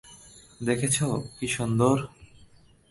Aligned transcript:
দেখেছ, 0.61 0.97
কী 1.39 1.47
সুন্দর! 1.47 1.95